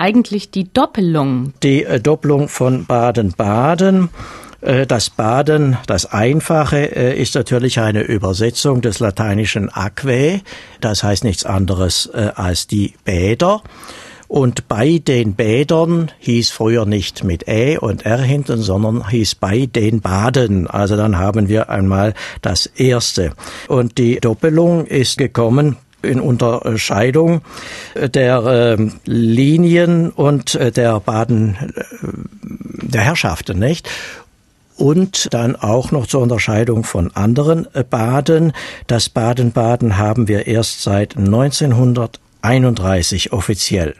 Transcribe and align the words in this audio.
eigentlich 0.00 0.50
die 0.50 0.72
Doppelung? 0.72 1.52
Die 1.62 1.84
äh, 1.84 2.00
Doppelung 2.00 2.48
von 2.48 2.86
Baden-Baden 2.86 4.08
äh, 4.62 4.86
das 4.86 5.10
Baden, 5.10 5.78
das 5.86 6.06
Einfache, 6.06 6.94
äh, 6.94 7.20
ist 7.20 7.34
natürlich 7.34 7.80
eine 7.80 8.02
Übersetzung 8.02 8.80
des 8.80 8.98
lateinischen 8.98 9.70
Aquae. 9.70 10.40
Das 10.80 11.02
heißt 11.02 11.24
nichts 11.24 11.44
anderes 11.44 12.06
äh, 12.12 12.30
als 12.34 12.66
die 12.66 12.94
Bäder. 13.04 13.62
Und 14.28 14.68
bei 14.68 14.98
den 14.98 15.34
Bädern 15.34 16.12
hieß 16.20 16.50
früher 16.52 16.86
nicht 16.86 17.24
mit 17.24 17.48
Ä 17.48 17.78
und 17.78 18.06
R 18.06 18.18
hinten, 18.18 18.62
sondern 18.62 19.08
hieß 19.08 19.34
bei 19.34 19.66
den 19.66 20.00
Baden. 20.00 20.68
Also 20.68 20.96
dann 20.96 21.18
haben 21.18 21.48
wir 21.48 21.68
einmal 21.68 22.14
das 22.40 22.66
erste. 22.66 23.32
Und 23.66 23.98
die 23.98 24.20
Doppelung 24.20 24.86
ist 24.86 25.18
gekommen 25.18 25.76
in 26.02 26.20
Unterscheidung 26.20 27.42
der 27.94 28.76
äh, 28.78 28.88
Linien 29.04 30.10
und 30.10 30.54
äh, 30.54 30.72
der 30.72 31.00
Baden 31.00 31.56
äh, 31.74 31.82
der 32.82 33.02
Herrschaften, 33.02 33.58
nicht? 33.58 33.88
und 34.80 35.32
dann 35.34 35.56
auch 35.56 35.90
noch 35.92 36.06
zur 36.06 36.22
Unterscheidung 36.22 36.84
von 36.84 37.14
anderen 37.14 37.68
äh, 37.74 37.84
Baden. 37.84 38.54
Das 38.86 39.10
Baden-Baden 39.10 39.98
haben 39.98 40.26
wir 40.26 40.46
erst 40.46 40.80
seit 40.82 41.18
1931 41.18 43.32
offiziell. 43.32 43.94